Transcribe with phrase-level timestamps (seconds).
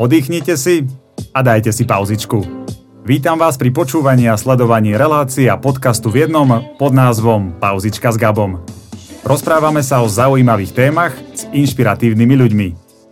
[0.00, 0.88] Oddychnite si
[1.36, 2.40] a dajte si pauzičku.
[3.04, 6.48] Vítam vás pri počúvaní a sledovaní relácií a podcastu v jednom
[6.80, 8.64] pod názvom Pauzička s Gabom.
[9.20, 12.68] Rozprávame sa o zaujímavých témach s inšpiratívnymi ľuďmi.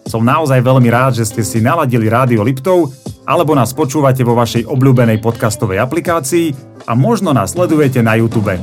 [0.08, 2.97] Som naozaj veľmi rád, že ste si naladili rádio Liptov
[3.28, 6.56] alebo nás počúvate vo vašej obľúbenej podcastovej aplikácii
[6.88, 8.56] a možno nás sledujete na YouTube.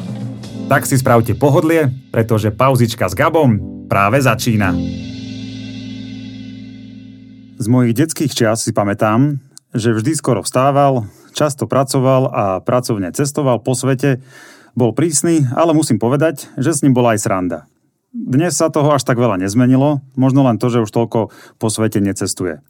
[0.66, 4.74] Tak si spravte pohodlie, pretože pauzička s Gabom práve začína.
[7.58, 9.42] Z mojich detských čias si pamätám,
[9.74, 14.22] že vždy skoro vstával, často pracoval a pracovne cestoval po svete,
[14.78, 17.60] bol prísny, ale musím povedať, že s ním bola aj sranda.
[18.14, 21.98] Dnes sa toho až tak veľa nezmenilo, možno len to, že už toľko po svete
[21.98, 22.62] necestuje.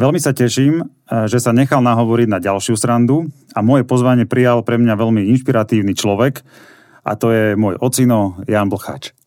[0.00, 0.88] Veľmi sa teším,
[1.28, 5.92] že sa nechal nahovoriť na ďalšiu srandu a moje pozvanie prijal pre mňa veľmi inšpiratívny
[5.92, 6.40] človek
[7.04, 9.17] a to je môj ocino Jan Blchač.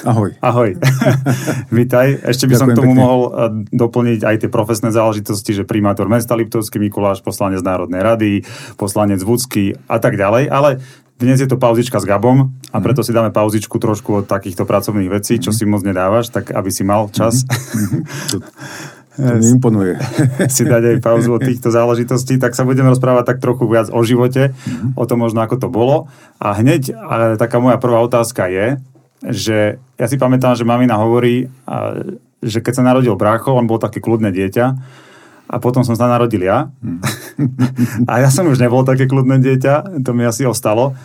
[0.00, 0.32] Ahoj.
[0.40, 0.80] Ahoj.
[1.68, 2.24] Vítaj.
[2.24, 3.02] Ešte by Ďakujem som k tomu pekne.
[3.04, 3.32] mohol eh,
[3.76, 8.32] doplniť aj tie profesné záležitosti, že primátor mesta Liptovský Mikuláš, poslanec Národnej rady,
[8.80, 10.80] poslanec Vúcky a tak ďalej, ale
[11.20, 12.82] dnes je to pauzička s Gabom a mhm.
[12.82, 15.56] preto si dáme pauzičku trošku od takýchto pracovných vecí, čo mhm.
[15.60, 17.44] si moc nedávaš, tak aby si mal čas.
[18.32, 20.00] To, to mi imponuje.
[20.56, 24.00] si dať aj pauzu od týchto záležitostí, tak sa budeme rozprávať tak trochu viac o
[24.00, 24.56] živote,
[24.96, 26.08] o tom možno ako to bolo.
[26.40, 28.80] A hneď a taká moja prvá otázka je,
[29.22, 31.46] že ja si pamätám, že mamina hovorí,
[32.42, 34.66] že keď sa narodil brácho, on bol také kľudné dieťa
[35.52, 36.72] a potom som sa narodil ja.
[38.10, 40.96] A ja som už nebol také kľudné dieťa, to mi asi ostalo.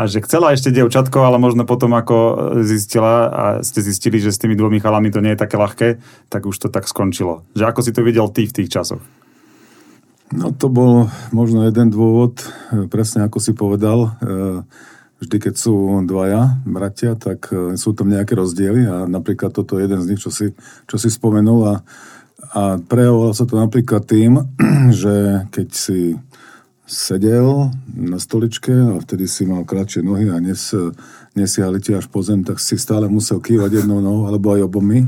[0.00, 2.16] A že chcela ešte dievčatko, ale možno potom ako
[2.64, 5.88] zistila a ste zistili, že s tými dvomi chalami to nie je také ľahké,
[6.32, 7.44] tak už to tak skončilo.
[7.52, 9.04] Že ako si to videl ty v tých časoch?
[10.32, 12.40] No to bol možno jeden dôvod,
[12.88, 14.16] presne ako si povedal.
[14.24, 14.62] E,
[15.20, 19.84] vždy, keď sú dvaja bratia, tak e, sú tam nejaké rozdiely a napríklad toto je
[19.84, 20.56] jeden z nich, čo si,
[20.88, 21.74] čo si spomenul a,
[22.56, 24.40] a prejavovalo sa to napríklad tým,
[25.02, 26.16] že keď si
[26.90, 30.74] sedel na stoličke a vtedy si mal kratšie nohy a nes,
[31.38, 35.06] nesiahli ti až po zem, tak si stále musel kývať jednou nohou alebo aj obomi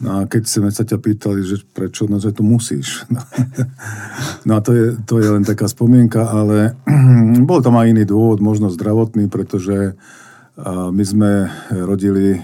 [0.00, 3.04] No a keď sme sa ťa pýtali, že prečo, no že to musíš.
[3.12, 3.20] No,
[4.48, 6.78] no a to je, to je len taká spomienka, ale
[7.48, 9.94] bol tam aj iný dôvod, možno zdravotný, pretože
[10.92, 12.36] my sme rodili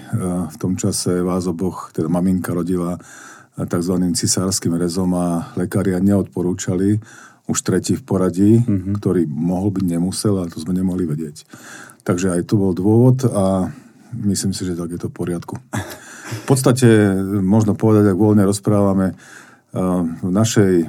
[0.48, 2.96] v tom čase vás oboch, teda maminka rodila
[3.66, 3.94] tzv.
[4.16, 7.02] cisárským rezom a lekária neodporúčali
[7.48, 8.94] už tretí v poradí, mm-hmm.
[9.00, 11.48] ktorý mohol byť nemusel, ale to sme nemohli vedieť.
[12.04, 13.72] Takže aj tu bol dôvod a
[14.24, 15.56] myslím si, že tak je to v poriadku.
[16.28, 16.88] V podstate
[17.40, 19.16] možno povedať, ak voľne rozprávame,
[20.22, 20.88] v našej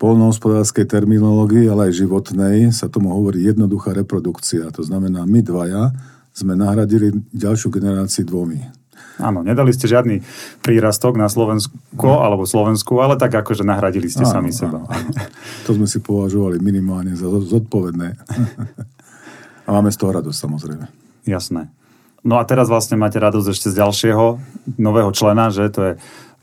[0.00, 4.72] polnohospodárskej terminológii, ale aj životnej, sa tomu hovorí jednoduchá reprodukcia.
[4.74, 5.92] To znamená, my dvaja
[6.32, 8.64] sme nahradili ďalšiu generáciu dvomi.
[9.20, 10.24] Áno, nedali ste žiadny
[10.64, 12.24] prírastok na Slovensku no.
[12.24, 14.80] alebo Slovensku, ale tak akože nahradili ste áno, sami seba.
[14.80, 15.10] Áno, áno.
[15.68, 18.08] To sme si považovali minimálne za zodpovedné.
[19.68, 20.86] A máme z toho radosť samozrejme.
[21.28, 21.68] Jasné.
[22.20, 24.24] No a teraz vlastne máte radosť ešte z ďalšieho
[24.76, 25.92] nového člena, že to je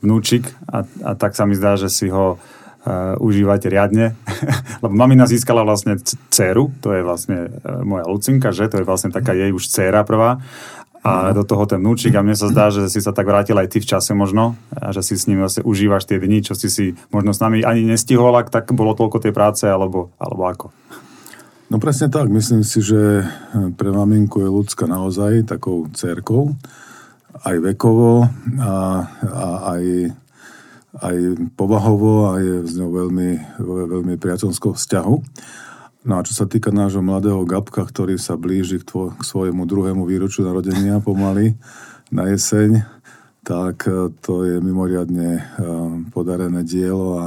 [0.02, 4.14] vnúčik a, a tak sa mi zdá, že si ho uh, užívate riadne.
[4.82, 5.98] Lebo mamina získala vlastne
[6.30, 10.02] dceru, to je vlastne uh, moja Lucinka, že to je vlastne taká jej už dcera
[10.02, 10.42] prvá
[11.08, 13.70] a do toho ten vnúčik a mne sa zdá, že si sa tak vrátil aj
[13.70, 16.68] ty v čase možno a že si s ním vlastne užívaš tie dni, čo si
[16.68, 20.66] si možno s nami ani nestihol, ak tak bolo toľko tej práce, alebo, alebo ako.
[21.68, 22.32] No presne tak.
[22.32, 23.28] Myslím si, že
[23.76, 26.56] pre maminku je ľudská naozaj takou cerkou,
[27.44, 28.24] aj vekovo
[28.56, 29.46] a, a
[29.76, 29.84] aj,
[30.96, 31.16] aj
[31.60, 33.30] povahovo a je s ňou veľmi,
[33.60, 35.16] veľmi priateľskou vzťahu.
[36.08, 39.68] No a čo sa týka nášho mladého Gabka, ktorý sa blíži k, tvo, k svojemu
[39.68, 41.52] druhému výročiu narodenia pomaly
[42.08, 42.80] na jeseň,
[43.44, 45.42] tak e, to je mimoriadne e,
[46.08, 47.26] podarené dielo a,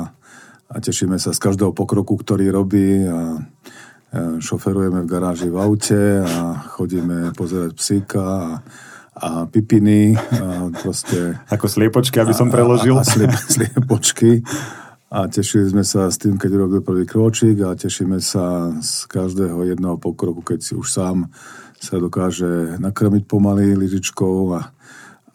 [0.66, 3.38] a tešíme sa z každého pokroku, ktorý robí a
[4.44, 8.44] šoferujeme v garáži v aute a chodíme pozerať psíka a,
[9.16, 10.20] a pipiny.
[10.20, 13.00] A proste, Ako sliepočky, aby som preložil.
[13.00, 14.44] A, a sliep, sliepočky.
[15.12, 19.68] A tešili sme sa s tým, keď robil prvý kročík a tešíme sa z každého
[19.68, 21.28] jedného pokroku, keď si už sám
[21.82, 24.72] sa dokáže nakrmiť pomaly lyžičkou a,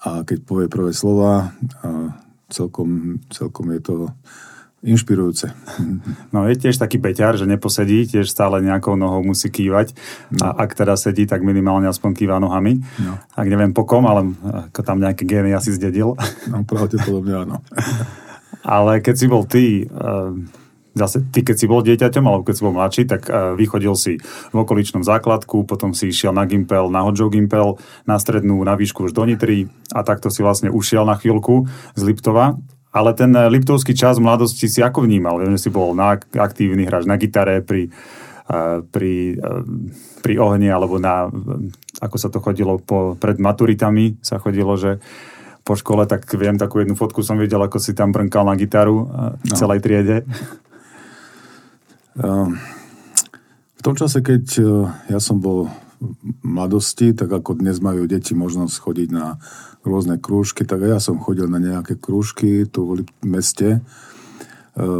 [0.07, 1.53] a keď povie prvé slova.
[1.83, 2.15] A
[2.49, 3.97] celkom, celkom je to
[4.87, 5.51] inšpirujúce.
[6.35, 9.97] No je tiež taký peťar, že neposedí, tiež stále nejakou nohou musí kývať
[10.37, 10.53] no.
[10.53, 12.85] a ak teda sedí, tak minimálne aspoň kýva nohami.
[13.01, 13.17] No.
[13.33, 16.15] Ak neviem po kom, ale ako tam nejaké gény asi zdedil.
[16.53, 17.57] No pravdepodobne áno.
[18.77, 20.31] ale keď si bol ty, eh,
[20.95, 24.21] zase ty keď si bol dieťaťom, alebo keď si bol mladší, tak eh, vychodil si
[24.53, 29.09] v okoličnom základku, potom si išiel na Gimpel, na Hodžov Gimpel, na strednú, na výšku
[29.09, 31.67] už do Nitry a takto si vlastne ušiel na chvíľku
[31.97, 32.61] z Liptova
[32.97, 35.37] Ale ten Liptovský čas mladosti si ako vnímal?
[35.37, 37.93] Viem, že si bol na aktívny hráč na gitare pri,
[38.89, 39.37] pri,
[40.25, 41.29] pri ohni alebo na,
[42.01, 44.97] ako sa to chodilo po, pred maturitami sa chodilo, že
[45.67, 49.11] po škole, tak viem, takú jednu fotku som videl, ako si tam brnkal na gitaru
[49.43, 49.57] v no.
[49.59, 50.23] celej triede.
[53.77, 54.45] V tom čase, keď
[55.11, 55.67] ja som bol
[56.43, 59.41] mladosti, tak ako dnes majú deti možnosť chodiť na
[59.87, 63.79] rôzne krúžky, tak ja som chodil na nejaké krúžky tu v meste.
[63.79, 63.81] E,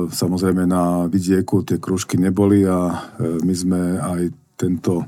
[0.09, 4.23] samozrejme na vidieku tie krúžky neboli a e, my sme aj
[4.57, 5.05] tento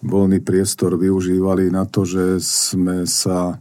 [0.00, 3.58] voľný priestor využívali na to, že sme sa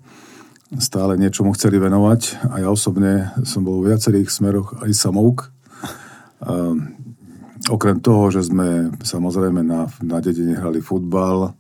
[0.76, 5.38] stále niečomu chceli venovať a ja osobne som bol v viacerých smeroch aj samouk.
[7.68, 11.52] Okrem toho, že sme samozrejme na, na dedine hrali futbal,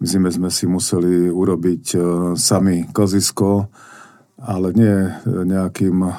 [0.00, 1.98] v zime sme si museli urobiť e,
[2.32, 3.68] sami kozisko,
[4.40, 4.96] ale nie
[5.28, 6.12] nejakým e,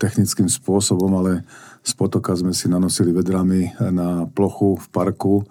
[0.00, 1.44] technickým spôsobom, ale
[1.84, 5.44] z potoka sme si nanosili vedrami na plochu v parku,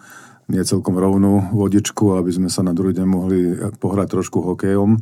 [0.50, 4.98] nie celkom rovnú vodičku, aby sme sa na druhý deň mohli pohrať trošku hokejom.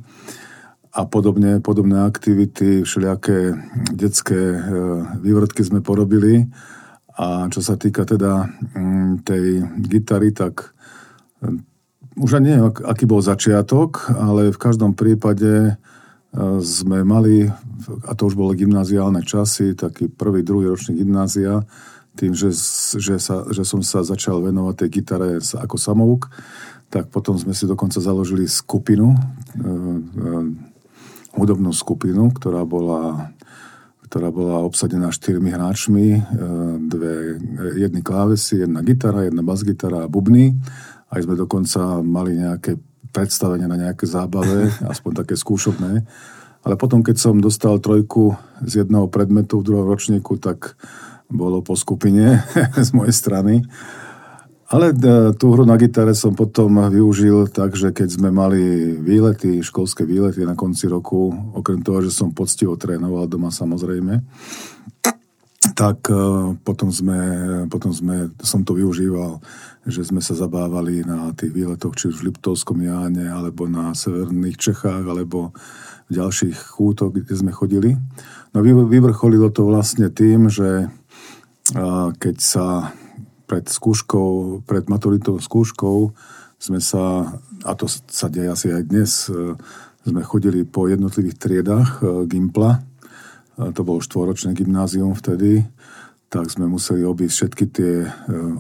[0.96, 3.56] A podobne, podobné aktivity, všelijaké
[3.96, 4.60] detské e,
[5.24, 6.52] vývrtky sme porobili.
[7.16, 10.76] A čo sa týka teda mm, tej gitary, tak
[12.16, 15.74] už ani neviem, aký bol začiatok, ale v každom prípade e,
[16.64, 17.52] sme mali,
[18.08, 21.68] a to už bolo gymnáziálne časy, taký prvý, druhý ročný gymnázia,
[22.16, 22.56] tým, že,
[22.96, 26.32] že, sa, že som sa začal venovať tej gitare ako samouk,
[26.88, 29.72] tak potom sme si dokonca založili skupinu, e, e,
[31.36, 33.35] hudobnú skupinu, ktorá bola
[34.16, 36.24] ktorá bola obsadená štyrmi hráčmi,
[36.88, 37.36] dve,
[37.76, 40.56] jedny klávesy, jedna gitara, jedna basgitara a bubny
[41.12, 42.80] aj sme dokonca mali nejaké
[43.12, 46.04] predstavenia na nejaké zábave, aspoň také skúšobné.
[46.66, 48.34] Ale potom, keď som dostal trojku
[48.66, 50.80] z jedného predmetu v druhom ročníku, tak
[51.30, 52.42] bolo po skupine
[52.88, 53.68] z mojej strany.
[54.66, 54.96] Ale e,
[55.38, 60.42] tú hru na gitare som potom využil tak, že keď sme mali výlety, školské výlety
[60.42, 64.26] na konci roku, okrem toho, že som poctivo trénoval doma samozrejme,
[65.78, 67.20] tak e, potom, sme,
[67.70, 69.38] potom sme, som to využíval
[69.86, 74.58] že sme sa zabávali na tých výletoch, či už v Liptovskom Jáne, alebo na severných
[74.58, 75.54] Čechách, alebo
[76.10, 77.94] v ďalších chútoch, kde sme chodili.
[78.58, 80.90] No vyvrcholilo to vlastne tým, že
[82.18, 82.98] keď sa
[83.46, 86.12] pred skúškou, pred maturitou skúškou
[86.60, 89.54] sme sa, a to sa deje asi aj dnes, e,
[90.06, 92.82] sme chodili po jednotlivých triedách e, Gimpla,
[93.56, 95.64] to bolo štvoročné gymnázium vtedy,
[96.28, 98.10] tak sme museli obísť všetky tie e,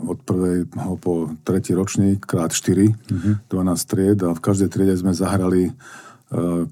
[0.08, 3.34] od prvého po tretí ročník krát 4, mm-hmm.
[3.52, 4.20] 12 tried.
[4.24, 5.74] A v každej triede sme zahrali e,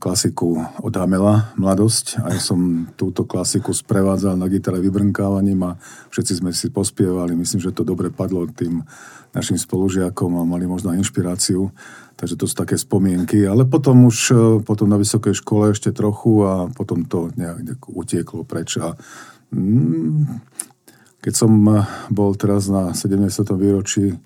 [0.01, 2.25] klasiku od Hamela, Mladosť.
[2.25, 5.71] A ja som túto klasiku sprevádzal na gitare vybrnkávaním a
[6.09, 7.37] všetci sme si pospievali.
[7.37, 8.81] Myslím, že to dobre padlo tým
[9.33, 11.69] našim spolužiakom a mali možno inšpiráciu.
[12.17, 13.45] Takže to sú také spomienky.
[13.45, 18.45] Ale potom už e, potom na vysokej škole ešte trochu a potom to nejak, utieklo
[18.45, 18.77] preč.
[18.77, 18.93] A
[19.53, 20.41] mm,
[21.23, 23.47] keď som eh, bol teraz na 70.
[23.55, 24.17] výročí eh,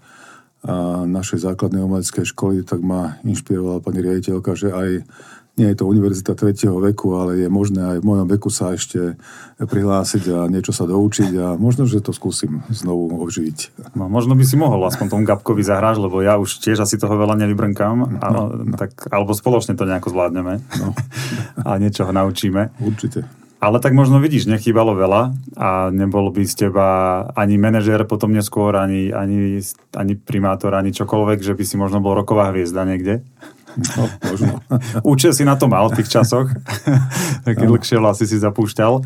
[1.08, 4.90] našej základnej umeleckej školy, tak ma inšpirovala pani riaditeľka, že aj
[5.58, 9.18] nie je to univerzita tretieho veku, ale je možné aj v mojom veku sa ešte
[9.58, 13.90] prihlásiť a niečo sa doučiť a možno, že to skúsim znovu oživiť.
[13.98, 17.18] No, možno by si mohol aspoň tomu Gabkovi zahráš, lebo ja už tiež asi toho
[17.18, 18.78] veľa nevybrnkám, no, ale, no.
[18.78, 20.94] Tak, alebo spoločne to nejako zvládneme no.
[21.68, 22.78] a niečo ho naučíme.
[22.78, 23.47] Určite.
[23.58, 26.88] Ale tak možno vidíš, nechýbalo veľa a nebol by z teba
[27.34, 29.58] ani manažér potom neskôr, ani, ani,
[29.98, 33.26] ani primátor, ani čokoľvek, že by si možno bol roková hviezda niekde.
[33.78, 34.62] No, možno.
[35.18, 36.54] Účel si na to mal v tých časoch,
[37.46, 37.70] keď no.
[37.74, 39.02] dlhšie vlasy si zapúšťal.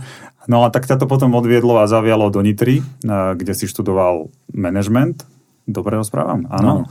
[0.51, 5.23] No a tak ťa to potom odviedlo a zavialo do Nitry, kde si študoval management.
[5.63, 6.49] Dobre ho správam?
[6.51, 6.89] Áno.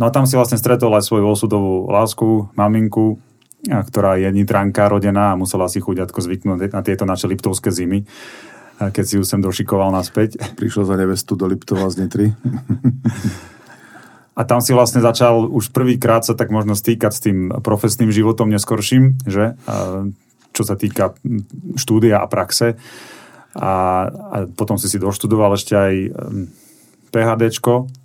[0.00, 3.20] No a tam si vlastne stretol aj svoju osudovú lásku, maminku,
[3.68, 8.08] ktorá je nitranka rodená a musela si chuďatko zvyknúť na tieto naše liptovské zimy,
[8.80, 10.40] keď si ju sem došikoval naspäť.
[10.56, 12.26] Prišiel za nevestu do Liptova z Nitry.
[14.38, 18.48] A tam si vlastne začal už prvýkrát sa tak možno stýkať s tým profesným životom
[18.48, 19.52] neskorším, že?
[20.56, 21.12] Čo sa týka
[21.76, 22.80] štúdia a praxe.
[23.52, 23.72] A,
[24.08, 25.94] a potom si si doštudoval ešte aj
[27.12, 27.99] PHDčko, v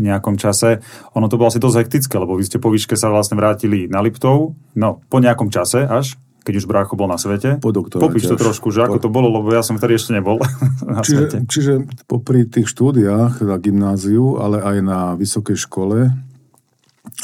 [0.00, 0.80] nejakom čase.
[1.16, 4.04] Ono to bolo asi dosť hektické, lebo vy ste po výške sa vlastne vrátili na
[4.04, 7.58] Liptov, no po nejakom čase až, keď už brácho bol na svete.
[7.58, 10.38] Po Popíš to trošku, že ako to bolo, lebo ja som vtedy ešte nebol
[10.86, 11.36] na čiže, svete.
[11.50, 11.72] Čiže
[12.06, 16.14] popri tých štúdiách na gymnáziu, ale aj na vysokej škole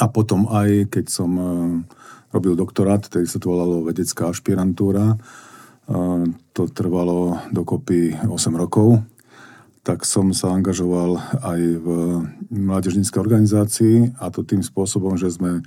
[0.01, 1.45] a potom aj keď som e,
[2.35, 5.21] robil doktorát, ktorý sa to volalo vedecká ašpirantúra,
[6.53, 9.03] to trvalo dokopy 8 rokov,
[9.83, 11.87] tak som sa angažoval aj v
[12.55, 15.67] mládežníckej organizácii a to tým spôsobom, že sme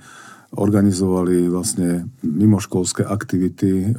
[0.56, 3.92] organizovali vlastne mimoškolské aktivity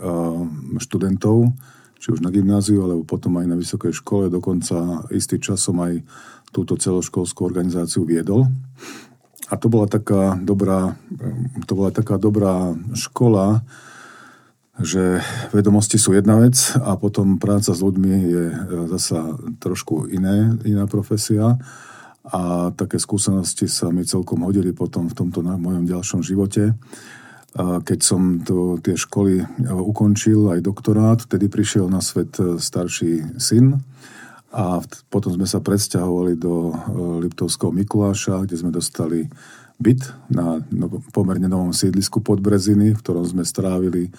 [0.82, 1.54] študentov,
[2.02, 4.34] či už na gymnáziu, alebo potom aj na vysokej škole.
[4.34, 6.02] Dokonca istý čas som aj
[6.50, 8.50] túto celoškolskú organizáciu viedol.
[9.48, 10.98] A to bola taká dobrá,
[11.70, 13.62] to bola taká dobrá škola,
[14.77, 18.43] že vedomosti sú jedna vec a potom práca s ľuďmi je
[18.93, 21.57] zasa trošku iné, iná profesia
[22.27, 26.75] a také skúsenosti sa mi celkom hodili potom v tomto mojom ďalšom živote.
[27.57, 33.81] Keď som to, tie školy ukončil, aj doktorát, vtedy prišiel na svet starší syn,
[34.57, 34.79] a
[35.12, 36.74] potom sme sa presťahovali do e,
[37.27, 39.27] Liptovského Mikuláša, kde sme dostali
[39.77, 40.63] byt na
[41.13, 44.10] pomerne novom sídlisku pod Breziny, v ktorom sme strávili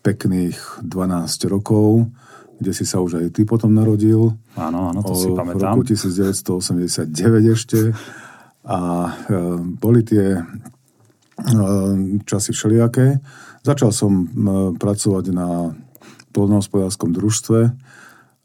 [0.00, 2.08] pekných 12 rokov,
[2.60, 4.36] kde si sa už aj ty potom narodil.
[4.56, 5.80] Áno, áno, to si pamätám.
[5.80, 7.96] V roku 1989 ešte.
[8.68, 8.78] A
[9.08, 9.10] e,
[9.80, 10.42] boli tie e,
[12.28, 13.16] časy všelijaké.
[13.64, 14.24] Začal som e,
[14.76, 15.72] pracovať na
[16.36, 17.72] polnohospodárskom družstve,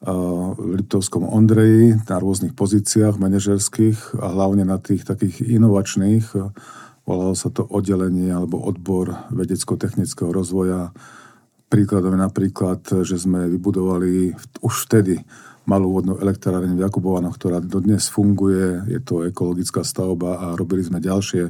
[0.05, 6.25] v Liptovskom Ondreji na rôznych pozíciách manažerských a hlavne na tých takých inovačných.
[7.09, 10.93] Volalo sa to oddelenie alebo odbor vedecko-technického rozvoja.
[11.65, 14.31] Príkladom je napríklad, že sme vybudovali
[14.61, 15.17] už vtedy
[15.65, 18.85] malú vodnú elektráreň v Jakubovanoch, ktorá dodnes funguje.
[18.85, 21.49] Je to ekologická stavba a robili sme ďalšie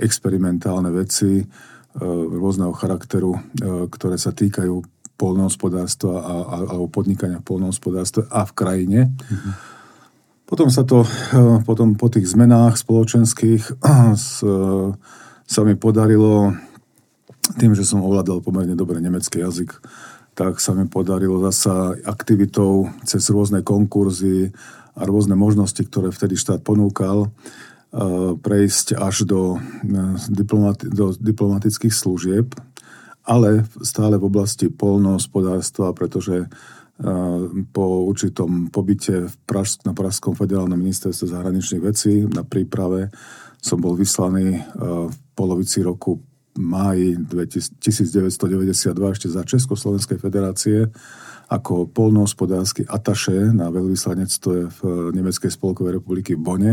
[0.00, 1.44] experimentálne veci e,
[2.40, 3.40] rôzneho charakteru, e,
[3.92, 4.80] ktoré sa týkajú
[5.20, 9.00] polnohospodárstva a, a, alebo podnikania v polnohospodárstve a v krajine.
[9.12, 9.52] Mm-hmm.
[10.48, 13.84] Potom sa to, eh, potom po tých zmenách spoločenských
[15.54, 16.56] sa mi podarilo,
[17.56, 19.74] tým, že som ovládal pomerne dobre nemecký jazyk,
[20.34, 24.54] tak sa mi podarilo zasa aktivitou cez rôzne konkurzy
[24.94, 31.94] a rôzne možnosti, ktoré vtedy štát ponúkal, eh, prejsť až do, eh, diplomati- do diplomatických
[31.94, 32.54] služieb
[33.30, 36.46] ale stále v oblasti polnohospodárstva, pretože e,
[37.70, 43.12] po určitom pobyte v Praž, na Pražskom federálnom ministerstve zahraničných vecí na príprave
[43.60, 44.56] som bol vyslaný
[45.12, 46.16] v polovici roku
[46.58, 50.90] máji 1992 ešte za Československej federácie
[51.50, 54.80] ako polnohospodársky ataše na veľvyslanectve v
[55.10, 56.72] Nemeckej spolkovej republiky v Bone.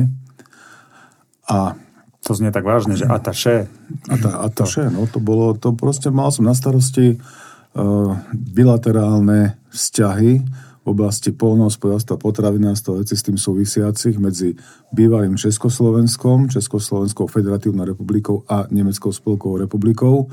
[1.49, 1.73] A
[2.21, 3.65] to znie tak vážne, že ataše.
[4.05, 10.45] Ata, ataše, no to bolo, to proste mal som na starosti uh, bilaterálne vzťahy
[10.87, 14.55] oblasti polnohospodárstva, potravinárstva, veci s tým súvisiacich medzi
[14.95, 20.31] bývalým Československom, Československou federatívnou republikou a Nemeckou spolkovou republikou.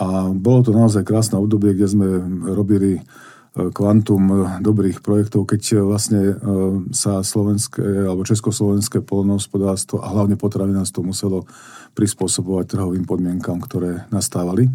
[0.00, 2.06] A bolo to naozaj krásne obdobie, kde sme
[2.52, 3.00] robili
[3.50, 6.34] kvantum dobrých projektov, keď eh, vlastne eh,
[6.94, 11.50] sa slovenské alebo československé polnohospodárstvo a hlavne potravinárstvo muselo
[11.98, 14.70] prispôsobovať trhovým podmienkam, ktoré nastávali.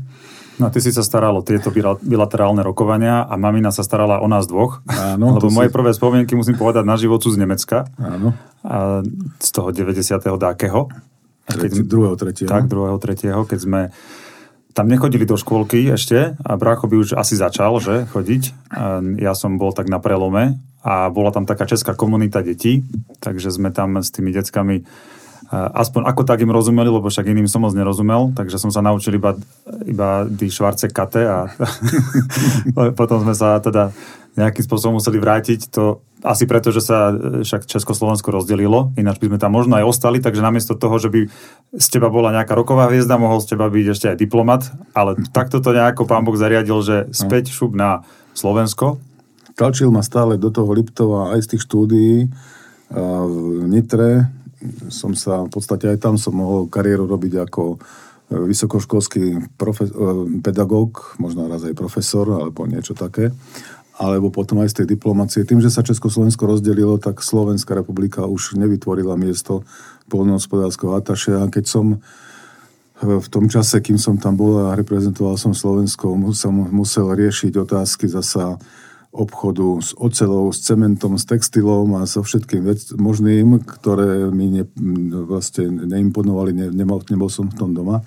[0.56, 1.68] No a ty si sa staral o tieto
[2.00, 4.84] bilaterálne rokovania a mamina sa starala o nás dvoch.
[4.88, 5.32] Áno.
[5.40, 5.76] Lebo moje si...
[5.76, 7.88] prvé spomienky, musím povedať, na život sú z Nemecka.
[8.00, 8.36] Áno.
[8.64, 9.04] A
[9.40, 10.16] z toho 90.
[10.20, 10.92] dákeho.
[11.46, 12.50] Keď, druhého, tretieho.
[12.50, 13.82] Tak, druhého, tretieho, keď sme
[14.76, 18.76] tam nechodili do škôlky ešte a brácho by už asi začal, že, chodiť.
[19.24, 22.84] Ja som bol tak na prelome a bola tam taká česká komunita detí,
[23.24, 24.84] takže sme tam s tými deckami
[25.56, 29.16] aspoň ako tak im rozumeli, lebo však iným som moc nerozumel, takže som sa naučil
[29.16, 29.38] iba,
[29.86, 31.40] iba die švarce kate a
[33.00, 33.94] potom sme sa teda
[34.36, 35.72] nejakým spôsobom museli vrátiť.
[35.78, 39.86] To asi preto, že sa e, však Československo rozdelilo, ináč by sme tam možno aj
[39.86, 41.30] ostali, takže namiesto toho, že by
[41.78, 45.62] z teba bola nejaká roková hviezda, mohol z teba byť ešte aj diplomat, ale takto
[45.62, 48.02] to nejako pán Boh zariadil, že späť šup na
[48.34, 48.98] Slovensko.
[49.54, 52.28] Tlačil ma stále do toho Liptova aj z tých štúdií
[52.92, 54.28] v Nitre.
[54.90, 57.78] Som sa, v podstate aj tam som mohol kariéru robiť ako e,
[58.50, 63.30] vysokoškolský profe- e, pedagóg, možno raz aj profesor, alebo niečo také
[63.96, 65.48] alebo potom aj z tej diplomácie.
[65.48, 69.64] Tým, že sa Československo rozdelilo, tak Slovenská republika už nevytvorila miesto
[70.12, 71.40] polnohospodárskeho ataše.
[71.40, 71.86] A keď som
[73.00, 78.08] v tom čase, kým som tam bol a reprezentoval som Slovensko, som musel riešiť otázky
[78.08, 78.56] zasa
[79.16, 84.64] obchodu s ocelou, s cementom, s textilom a so všetkým vec, možným, ktoré mi ne,
[85.24, 88.04] vlastne neimponovali, ne, nemal, nebol som v tom doma.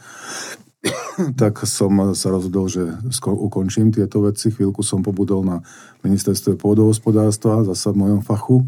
[1.40, 2.84] tak som sa rozhodol, že
[3.26, 4.52] ukončím tieto veci.
[4.52, 5.56] Chvíľku som pobudol na
[6.04, 8.64] ministerstve pôdohospodárstva, zasa v mojom fachu,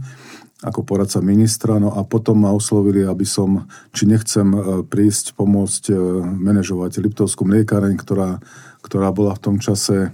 [0.61, 1.81] ako poradca ministra.
[1.81, 3.65] No a potom ma oslovili, aby som,
[3.97, 8.43] či nechcem e, prísť pomôcť e, manažovať Liptovskú mliekáreň, ktorá,
[8.85, 10.13] ktorá bola v tom čase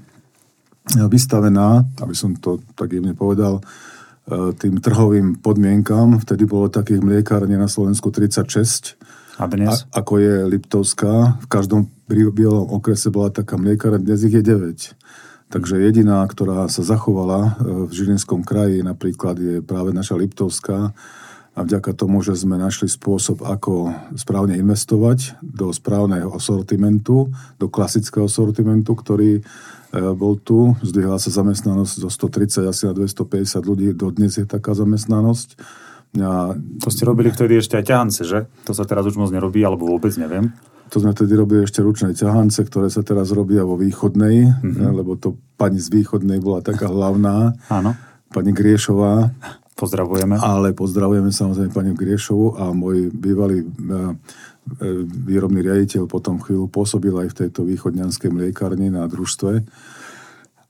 [0.94, 3.62] vystavená, aby som to tak jemne povedal, e,
[4.54, 6.22] tým trhovým podmienkam.
[6.22, 8.94] Vtedy bolo takých mliekární na Slovensku 36.
[9.36, 9.84] A dnes?
[9.92, 11.36] A, ako je Liptovská.
[11.44, 14.96] V každom bielom okrese bola taká mliekárna, dnes ich je 9.
[15.52, 17.50] Takže jediná, ktorá sa zachovala e,
[17.86, 20.96] v Žilinskom kraji napríklad je práve naša Liptovská
[21.56, 28.28] a vďaka tomu, že sme našli spôsob, ako správne investovať do správneho sortimentu, do klasického
[28.28, 29.42] sortimentu, ktorý e,
[30.16, 30.72] bol tu.
[30.80, 33.92] Zdvihla sa zamestnanosť zo 130 asi na 250 ľudí.
[33.92, 35.60] Dodnes je taká zamestnanosť.
[36.20, 36.54] A...
[36.56, 38.46] To ste robili vtedy ešte aj ťahance, že?
[38.68, 40.52] To sa teraz už moc nerobí, alebo vôbec neviem.
[40.94, 44.94] To sme tedy robili ešte ručné ťahance, ktoré sa teraz robia vo východnej, mm-hmm.
[44.94, 47.58] lebo to pani z východnej bola taká hlavná.
[47.66, 47.98] Áno.
[48.30, 49.34] Pani Griešová
[49.76, 50.40] Pozdravujeme.
[50.40, 54.04] Ale pozdravujeme samozrejme pani Griešovu a môj bývalý e, e,
[55.04, 59.68] výrobný riaditeľ potom chvíľu pôsobil aj v tejto východňanskej mliekárni na družstve.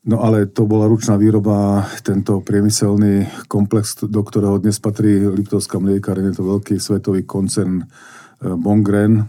[0.07, 6.31] No ale to bola ručná výroba, tento priemyselný komplex, do ktorého dnes patrí Liptovská mliekárne,
[6.31, 7.85] je to veľký svetový koncern e,
[8.55, 9.27] Bongren,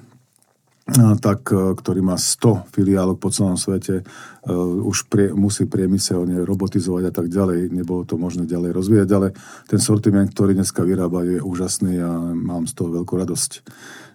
[1.19, 4.53] tak, e, ktorý má 100 filiálok po celom svete, e,
[4.85, 7.73] už prie, musí priemyselne robotizovať a tak ďalej.
[7.73, 9.33] Nebolo to možné ďalej rozvíjať, ale
[9.65, 13.51] ten sortiment, ktorý dneska vyrába, je úžasný a mám z toho veľkú radosť.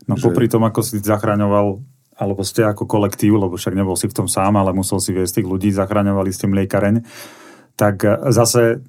[0.08, 0.30] No že...
[0.30, 4.28] popri tom, ako si zachraňoval alebo ste ako kolektív, lebo však nebol si v tom
[4.28, 7.04] sám, ale musel si viesť tých ľudí, zachraňovali ste mliekareň,
[7.76, 8.84] tak e, zase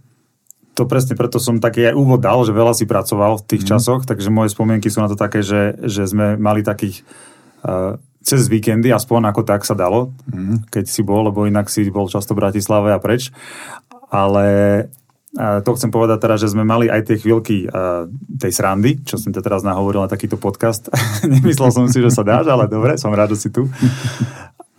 [0.73, 3.69] to presne preto som taký aj úvod dal, že veľa si pracoval v tých mm.
[3.69, 7.05] časoch, takže moje spomienky sú na to také, že, že sme mali takých
[8.23, 10.71] cez víkendy, aspoň ako tak sa dalo, mm.
[10.71, 13.31] keď si bol, lebo inak si bol často v Bratislave a preč.
[14.07, 14.45] Ale
[15.33, 17.65] to chcem povedať teraz, že sme mali aj tie chvíľky
[18.37, 20.93] tej srandy, čo som te teraz nahovoril na takýto podcast.
[21.25, 23.65] Nemyslel som si, že sa dáš, ale dobre, som rád, že si tu.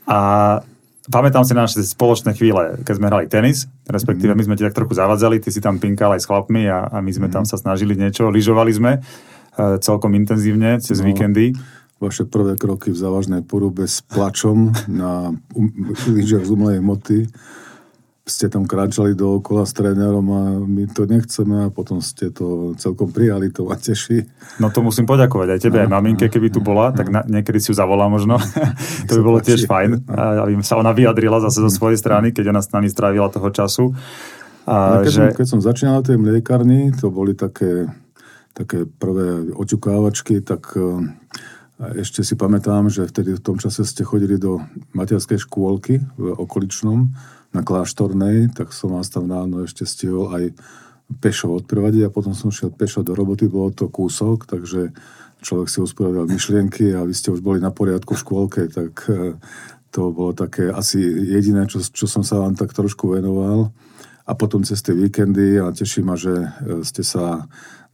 [0.07, 0.63] A
[1.11, 4.79] pamätám si na naše spoločné chvíle, keď sme hrali tenis, respektíve my sme ti tak
[4.79, 7.59] trochu zavadzali, ty si tam pinkal aj s chlapmi a, a my sme tam sa
[7.59, 9.03] snažili niečo, lyžovali sme
[9.59, 11.07] celkom intenzívne cez no.
[11.11, 11.55] víkendy
[12.03, 15.33] vaše prvé kroky v závažnej porube s plačom na
[16.11, 17.31] lyžiach z umelej moty.
[18.25, 23.13] Ste tam kráčali dookola s trénerom a my to nechceme a potom ste to celkom
[23.13, 24.25] prijali, to ma teší.
[24.65, 27.69] No to musím poďakovať aj tebe, aj maminke, keby tu bola, tak na, niekedy si
[27.69, 28.41] ju zavolá možno.
[29.09, 30.09] to by bolo tiež fajn,
[30.41, 33.93] aby sa ona vyjadrila zase zo svojej strany, keď ona s nami strávila toho času.
[34.65, 35.21] A, no, keď, že...
[35.21, 37.93] som, keď som začínal tej mliekarni, to boli také,
[38.57, 40.73] také prvé oťukávačky, tak
[41.75, 44.63] a ešte si pamätám, že vtedy v tom čase ste chodili do
[44.95, 47.11] materskej škôlky v okoličnom,
[47.55, 50.53] na kláštornej, tak som vás tam ráno ešte stihol aj
[51.23, 54.91] pešo odprevadiť a potom som šiel pešo do roboty, bolo to kúsok, takže
[55.45, 59.37] človek si usporiadal myšlienky a vy ste už boli na poriadku v škôlke, tak e,
[59.93, 63.71] to bolo také asi jediné, čo, čo som sa vám tak trošku venoval.
[64.25, 66.49] A potom cez tie víkendy a teší ma, že e,
[66.81, 67.45] ste sa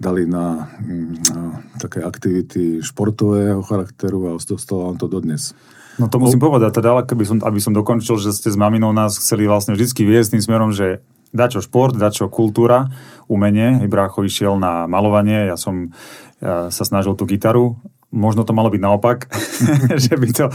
[0.00, 1.42] dali na, mm, na
[1.76, 5.52] také aktivity športového charakteru a ostalo vám to dodnes.
[5.98, 6.52] No to musím o...
[6.52, 10.02] povedať, teda, aby som, aby som dokončil, že ste s maminou nás chceli vlastne vždy
[10.06, 11.02] viesť tým smerom, že
[11.34, 12.90] dačo šport, dačo kultúra,
[13.30, 13.82] umenie.
[13.82, 15.94] Ibrácho išiel na malovanie, ja som
[16.40, 17.76] ja sa snažil tú gitaru
[18.10, 19.30] možno to malo byť naopak,
[20.04, 20.46] že, by to,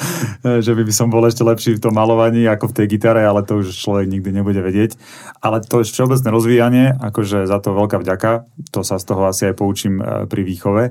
[0.43, 3.63] že by som bol ešte lepší v tom malovaní ako v tej gitare, ale to
[3.63, 4.99] už človek nikdy nebude vedieť.
[5.39, 8.45] Ale to je všeobecné rozvíjanie, akože za to veľká vďaka,
[8.75, 10.83] to sa z toho asi aj poučím e, pri výchove.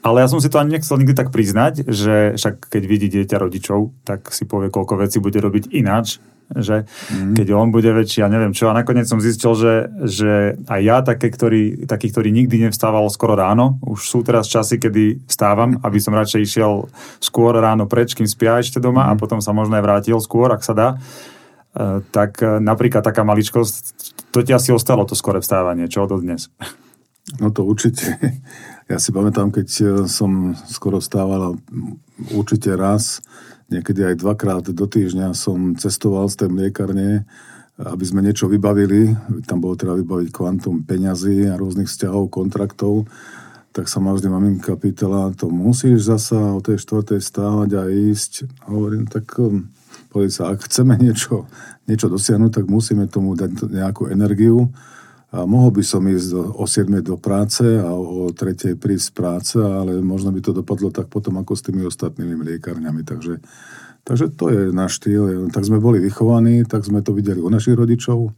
[0.00, 3.36] Ale ja som si to ani nechcel nikdy tak priznať, že však keď vidí dieťa
[3.36, 6.16] rodičov, tak si povie, koľko vecí bude robiť ináč,
[6.56, 7.36] že mm.
[7.36, 8.72] keď on bude väčší a neviem čo.
[8.72, 10.32] A nakoniec som zistil, že, že
[10.66, 15.28] aj ja, také, ktorý, taký, ktorý nikdy nevstával skoro ráno, už sú teraz časy, kedy
[15.30, 16.90] vstávam, aby som radšej išiel
[17.22, 19.08] skôr ráno preč, kým spia ešte doma mm.
[19.08, 19.20] a mhm.
[19.20, 20.88] potom sa možno aj vrátil skôr, ak sa dá.
[21.70, 26.18] Uh, tak uh, napríklad taká maličkosť, to ti asi ostalo to skore vstávanie, čo do
[26.18, 26.50] dnes?
[27.38, 28.18] No to určite.
[28.90, 31.62] Ja si pamätám, keď e, som skoro vstával
[32.34, 33.22] určite raz,
[33.70, 37.22] niekedy aj dvakrát do týždňa som cestoval z tej mliekarne,
[37.78, 39.14] aby sme niečo vybavili.
[39.46, 43.06] Tam bolo treba vybaviť kvantum peňazí a rôznych vzťahov, kontraktov.
[43.70, 48.50] Tak sa ma vždy maminka pýtala, to musíš zasa o tej štvrtej stávať a ísť.
[48.66, 49.70] A hovorím, tak um,
[50.28, 51.46] sa, ak chceme niečo,
[51.86, 54.74] niečo dosiahnuť, tak musíme tomu dať nejakú energiu.
[55.30, 59.14] A mohol by som ísť do, o 7 do práce a o 3 prísť z
[59.14, 63.06] práce, ale možno by to dopadlo tak potom ako s tými ostatnými mliekarňami.
[63.06, 63.38] Takže,
[64.02, 65.46] takže to je náš štýl.
[65.54, 68.34] Tak sme boli vychovaní, tak sme to videli u našich rodičov.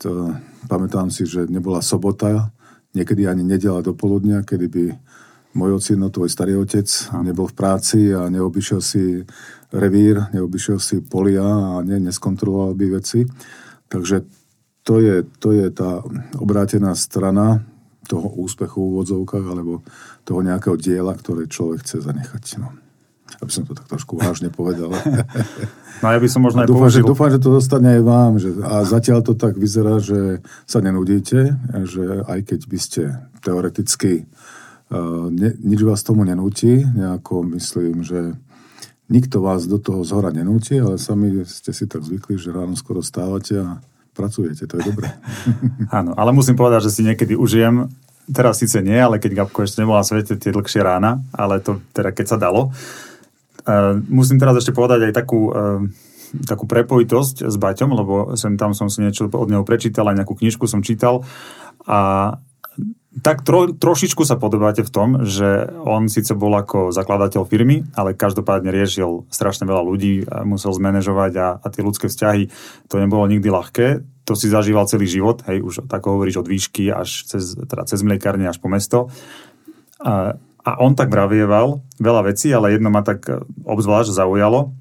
[0.00, 0.10] To,
[0.72, 2.48] pamätám si, že nebola sobota,
[2.96, 4.84] niekedy ani nedela do poludnia, kedy by
[5.52, 6.88] môj ocino, tvoj starý otec,
[7.20, 9.20] nebol v práci a neobyšiel si
[9.68, 13.28] revír, neobyšiel si polia a ne, neskontroloval by veci
[13.92, 14.24] Takže
[14.82, 16.02] to je, to je tá
[16.38, 17.62] obrátená strana
[18.10, 19.86] toho úspechu v úvodzovkách alebo
[20.26, 22.58] toho nejakého diela, ktoré človek chce zanechať.
[22.58, 22.74] No.
[23.38, 24.92] Aby som to tak trošku vážne povedal.
[26.02, 27.06] No ja by som možno aj dúfam, použil...
[27.06, 28.32] že, dúfam, že to dostane aj vám.
[28.34, 31.54] Že, a zatiaľ to tak vyzerá, že sa nenudíte,
[31.86, 33.02] že aj keď by ste
[33.38, 34.26] teoreticky
[34.90, 38.34] uh, ne, nič vás tomu nenúti, nejako myslím, že
[39.14, 42.98] nikto vás do toho zhora nenúti, ale sami ste si tak zvykli, že ráno skoro
[42.98, 43.78] stávate a
[44.12, 45.08] pracujete, to je dobré.
[45.98, 47.88] Áno, ale musím povedať, že si niekedy užijem,
[48.30, 51.82] teraz síce nie, ale keď Gabko ešte nebola na svete, tie dlhšie rána, ale to
[51.92, 52.70] teda keď sa dalo,
[53.62, 55.86] Uh, musím teraz ešte povedať aj takú, uh,
[56.42, 60.34] takú prepojitosť s Baťom, lebo sem tam som si niečo od neho prečítal, aj nejakú
[60.34, 61.22] knižku som čítal.
[61.86, 62.34] A
[63.20, 68.16] tak tro, trošičku sa podobáte v tom, že on síce bol ako zakladateľ firmy, ale
[68.16, 72.48] každopádne riešil strašne veľa ľudí, musel zmanéžovať a, a tie ľudské vzťahy,
[72.88, 73.86] to nebolo nikdy ľahké.
[74.24, 78.00] To si zažíval celý život, hej, už tak hovoríš od výšky až cez, teda cez
[78.00, 79.12] mliekárne až po mesto.
[80.00, 84.72] A, a on tak vravieval veľa vecí, ale jedno ma tak e, obzvlášť zaujalo.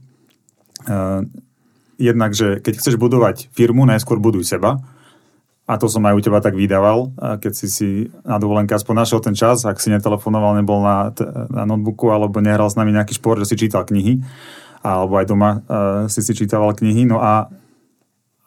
[0.82, 1.30] Uh,
[2.02, 4.82] jednak, že keď chceš budovať firmu, najskôr buduj seba.
[5.70, 7.90] A to som aj u teba tak vydával, keď si si
[8.26, 11.16] na dovolenke aspoň našiel ten čas, ak si netelefonoval, nebol na,
[11.48, 14.20] na notebooku alebo nehral s nami nejaký šport, že si čítal knihy,
[14.84, 17.08] alebo aj doma uh, si si čítaval knihy.
[17.08, 17.48] No a,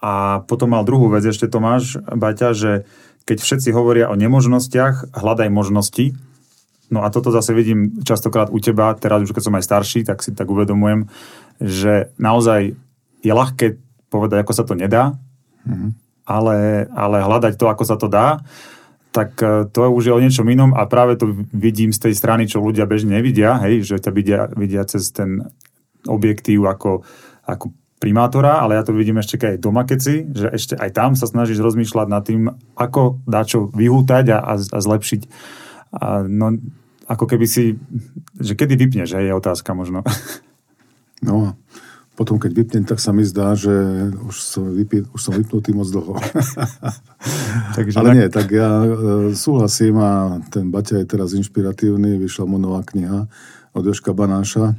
[0.04, 2.84] a potom mal druhú vec ešte Tomáš Baťa, že
[3.24, 6.12] keď všetci hovoria o nemožnostiach, hľadaj možnosti,
[6.92, 10.20] No a toto zase vidím častokrát u teba, teraz už keď som aj starší, tak
[10.20, 11.08] si tak uvedomujem,
[11.58, 12.76] že naozaj
[13.24, 13.80] je ľahké
[14.12, 15.16] povedať, ako sa to nedá,
[15.64, 15.90] mm-hmm.
[16.24, 18.40] Ale, ale hľadať to, ako sa to dá,
[19.14, 22.50] tak e, to už je o niečom inom a práve to vidím z tej strany,
[22.50, 25.46] čo ľudia bežne nevidia, hej, že ťa vidia, vidia cez ten
[26.08, 27.06] objektív ako,
[27.46, 27.70] ako
[28.02, 31.30] primátora, ale ja to vidím ešte aj doma, keď si, že ešte aj tam sa
[31.30, 35.22] snažíš rozmýšľať nad tým, ako dá čo vyhútať a, a, a zlepšiť
[35.94, 36.58] a no,
[37.06, 37.78] ako keby si,
[38.34, 40.02] že kedy vypneš, je otázka možno.
[41.24, 41.56] No
[42.14, 43.74] potom, keď vypnem, tak sa mi zdá, že
[44.22, 46.14] už som, vypí, už som vypnutý moc dlho.
[47.76, 48.16] Takže Ale tak...
[48.16, 48.88] nie, tak ja e,
[49.34, 53.26] súhlasím a ten Baťa je teraz inšpiratívny, vyšla mu nová kniha
[53.74, 54.78] od Joška Banáša.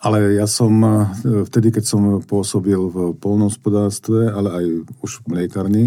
[0.00, 0.92] Ale ja som e,
[1.44, 4.64] vtedy, keď som pôsobil v polnohospodárstve, ale aj
[5.04, 5.84] už v mliekarni,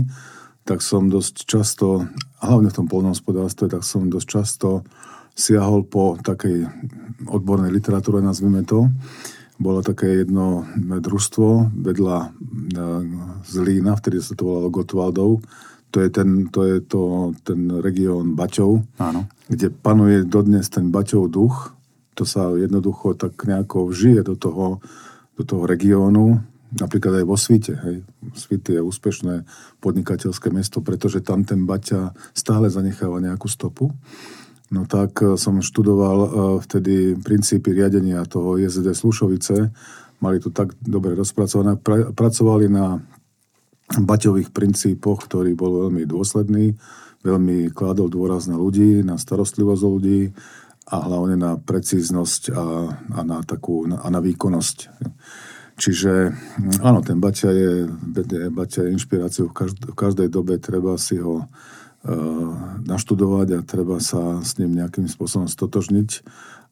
[0.61, 2.05] tak som dosť často,
[2.37, 4.85] hlavne v tom polnohospodárstve, tak som dosť často
[5.33, 6.69] siahol po takej
[7.25, 8.93] odbornej literatúre, nazvime to.
[9.59, 12.29] Bolo také jedno družstvo vedľa e,
[13.43, 15.43] Zlína, vtedy sa to volalo Gotwaldov.
[15.91, 19.27] To je ten, to je to, ten región Baťov, Áno.
[19.51, 21.75] kde panuje dodnes ten Baťov duch.
[22.15, 24.79] To sa jednoducho tak nejako žije do toho,
[25.35, 26.39] do toho regiónu
[26.77, 27.73] napríklad aj vo Svite.
[27.73, 28.05] Hej.
[28.37, 29.33] Svity je úspešné
[29.81, 33.89] podnikateľské mesto, pretože tam ten Baťa stále zanecháva nejakú stopu.
[34.69, 36.29] No tak e, som študoval e,
[36.61, 39.73] vtedy princípy riadenia toho JZD Slušovice.
[40.21, 41.79] Mali to tak dobre rozpracované.
[42.13, 43.01] Pracovali na
[43.89, 46.77] baťových princípoch, ktorý bol veľmi dôsledný,
[47.25, 50.29] veľmi kládol dôraz na ľudí, na starostlivosť ľudí
[50.89, 54.77] a hlavne na precíznosť a, a, na, takú, a na výkonnosť.
[55.79, 56.35] Čiže
[56.83, 57.71] áno, ten Baťa je,
[58.51, 61.47] Baťa je inšpiráciou v, každ- v každej dobe, treba si ho
[62.87, 66.23] naštudovať a treba sa s ním nejakým spôsobom stotožniť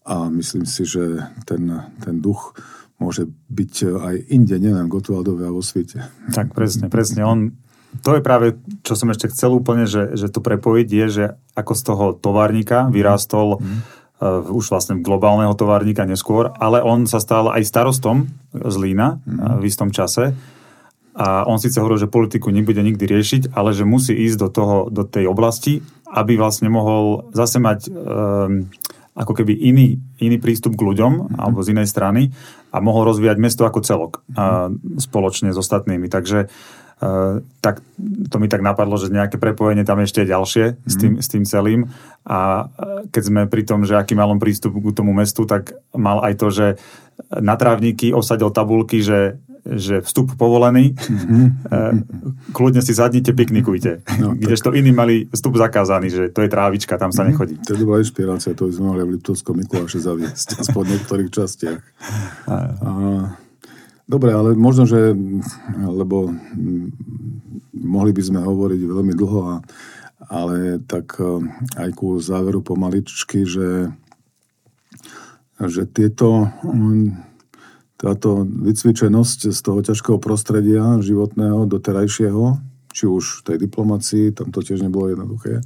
[0.07, 1.67] a myslím si, že ten,
[1.99, 2.55] ten duch
[2.97, 6.07] môže byť aj inde, nielen Gotwaldove a vo svete.
[6.31, 7.27] Tak presne, presne.
[7.27, 7.51] On,
[8.01, 8.55] to je práve,
[8.87, 12.87] čo som ešte chcel úplne, že, že to prepojiť je, že ako z toho továrnika
[12.87, 18.75] vyrástol mm uh, už vlastne globálneho továrnika neskôr, ale on sa stal aj starostom z
[18.77, 19.61] Lína mm.
[19.61, 20.33] v istom čase.
[21.17, 24.77] A on síce hovoril, že politiku nebude nikdy riešiť, ale že musí ísť do, toho,
[24.93, 28.69] do tej oblasti, aby vlastne mohol zase mať um,
[29.17, 31.37] ako keby iný, iný prístup k ľuďom mm-hmm.
[31.41, 32.29] alebo z inej strany
[32.69, 34.37] a mohol rozvíjať mesto ako celok mm-hmm.
[34.37, 34.69] a,
[35.01, 36.05] spoločne s ostatnými.
[36.05, 37.81] Takže uh, tak
[38.29, 40.85] to mi tak napadlo, že nejaké prepojenie tam ešte je ďalšie mm.
[40.85, 41.81] s, tým, s tým celým.
[42.29, 45.73] A eh, keď sme pri tom, že aký mal on prístup k tomu mestu, tak
[45.97, 46.67] mal aj to, že
[47.33, 49.41] na trávniky osadil tabulky, že
[49.75, 51.45] že vstup povolený, mm-hmm.
[52.55, 54.05] kľudne si zadnite, piknikujte.
[54.23, 57.29] No, Kdežto iní mali vstup zakázaný, že to je trávička, tam sa mm-hmm.
[57.33, 57.55] nechodí.
[57.67, 61.29] To je dobrá inšpirácia, to by sme mali v Liptovskom Mikuláše zaviesť, aspoň v niektorých
[61.33, 61.81] častiach.
[62.47, 62.91] A, a
[64.07, 65.11] Dobre, ale možno, že,
[65.83, 66.31] lebo
[67.75, 69.55] mohli by sme hovoriť veľmi dlho, a,
[70.31, 71.43] ale tak e,
[71.75, 73.91] aj ku záveru pomaličky, že,
[75.59, 76.47] že tieto,
[77.97, 82.61] táto vycvičenosť z toho ťažkého prostredia životného doterajšieho,
[82.93, 85.65] či už tej diplomácii, tam to tiež nebolo jednoduché,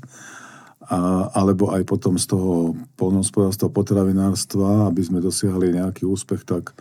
[0.88, 6.72] a, alebo aj potom z toho polnohospodárstva, potravinárstva, aby sme dosiahli nejaký úspech, tak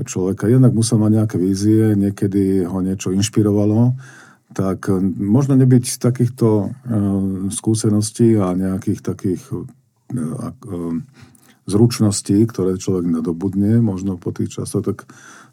[0.00, 3.96] človeka jednak musel mať nejaké vízie, niekedy ho niečo inšpirovalo,
[4.52, 6.72] tak možno nebyť takýchto uh,
[7.48, 9.64] skúseností a nejakých takých uh,
[10.52, 10.96] uh,
[11.66, 15.06] zručností, ktoré človek nadobudne, možno po tých časoch, tak,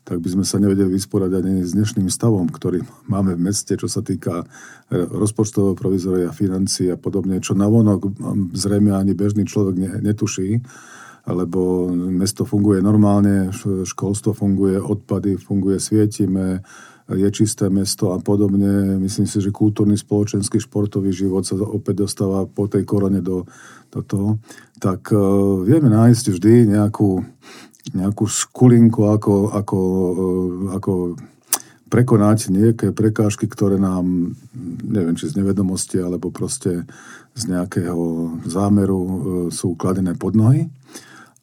[0.03, 3.85] tak by sme sa nevedeli vysporať ani s dnešným stavom, ktorý máme v meste, čo
[3.85, 4.49] sa týka
[4.89, 8.09] rozpočtového provizoria, financií a podobne, čo navonok
[8.57, 10.65] zrejme ani bežný človek netuší,
[11.29, 13.53] lebo mesto funguje normálne,
[13.85, 16.65] školstvo funguje, odpady funguje, svietime,
[17.09, 19.01] je čisté mesto a podobne.
[19.01, 23.49] Myslím si, že kultúrny, spoločenský, športový život sa opäť dostáva po tej korone do,
[23.89, 24.29] do toho.
[24.77, 27.25] Tak uh, vieme nájsť vždy nejakú,
[27.97, 30.93] nejakú skulinku, ako, ako, uh, ako
[31.89, 34.37] prekonať nejaké prekážky, ktoré nám,
[34.85, 36.85] neviem, či z nevedomosti, alebo proste
[37.33, 37.97] z nejakého
[38.45, 39.11] zámeru uh,
[39.49, 40.69] sú kladené pod nohy.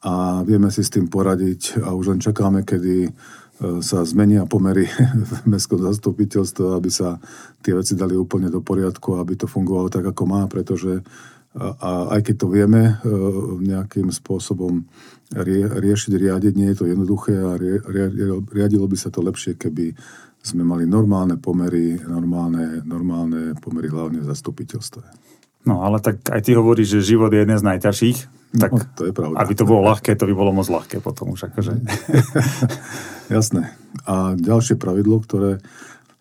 [0.06, 3.10] A vieme si s tým poradiť a už len čakáme, kedy
[3.56, 4.84] sa zmenia pomery
[5.30, 7.16] v mestskom zastupiteľstve, aby sa
[7.64, 11.00] tie veci dali úplne do poriadku, aby to fungovalo tak, ako má, pretože
[11.56, 12.94] a, a aj keď to vieme e,
[13.64, 14.84] nejakým spôsobom
[15.32, 18.06] rie, riešiť, riadiť, nie je to jednoduché a rie, rie,
[18.52, 19.96] riadilo by sa to lepšie, keby
[20.44, 25.02] sme mali normálne pomery, normálne, normálne pomery hlavne v zastupiteľstve.
[25.66, 28.18] No ale tak aj ty hovoríš, že život je jeden z najťažších,
[28.60, 29.42] tak no, to je pravda.
[29.42, 31.50] aby to bolo ľahké, to by bolo moc ľahké potom už.
[31.50, 31.72] Akože.
[33.26, 33.74] Jasné.
[34.06, 35.58] A ďalšie pravidlo, ktoré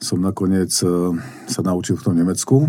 [0.02, 1.16] som nakoniec e,
[1.48, 2.68] sa naučil v tom Nemecku,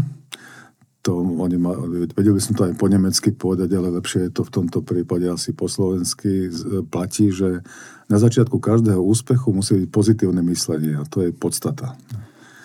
[1.07, 1.70] to oni ma,
[2.18, 5.22] vedel by som to aj po nemecky povedať, ale lepšie je to v tomto prípade
[5.31, 7.62] asi po slovensky e, platí, že
[8.11, 11.94] na začiatku každého úspechu musí byť pozitívne myslenie a to je podstata.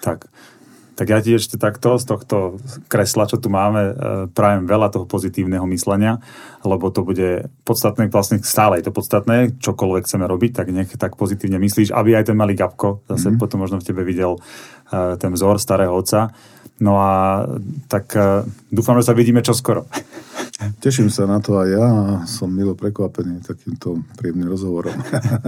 [0.01, 0.25] Tak.
[1.01, 3.93] Tak ja ti ešte takto z tohto kresla, čo tu máme, e,
[4.29, 6.21] prajem veľa toho pozitívneho myslenia,
[6.61, 11.17] lebo to bude podstatné, vlastne stále je to podstatné, čokoľvek chceme robiť, tak nech tak
[11.17, 13.41] pozitívne myslíš, aby aj ten malý Gabko zase mm-hmm.
[13.41, 14.37] potom možno v tebe videl
[14.93, 16.37] e, ten vzor starého otca.
[16.77, 17.49] No a
[17.89, 19.89] tak e, dúfam, že sa vidíme čoskoro.
[20.81, 24.93] Teším sa na to aj ja a som milo prekvapený takýmto príjemným rozhovorom.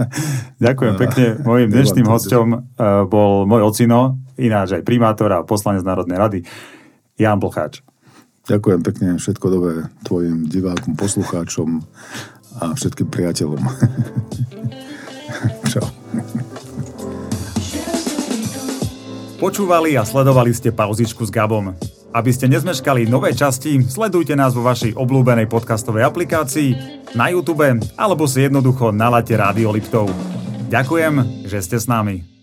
[0.64, 1.26] Ďakujem pekne.
[1.46, 2.58] Mojím dnešným hostom eh,
[3.06, 6.38] bol môj ocino, ináč aj primátor a poslanec Národnej rady,
[7.14, 7.86] Jan Blcháč.
[8.44, 11.80] Ďakujem pekne, všetko dobré tvojim divákom, poslucháčom
[12.60, 13.58] a všetkým priateľom.
[15.72, 15.88] Čau.
[19.40, 21.93] Počúvali a sledovali ste pauzičku s Gabom.
[22.14, 26.70] Aby ste nezmeškali nové časti, sledujte nás vo vašej obľúbenej podcastovej aplikácii,
[27.18, 27.66] na YouTube
[27.98, 30.06] alebo si jednoducho naláte Rádio Liptov.
[30.70, 32.33] Ďakujem, že ste s nami.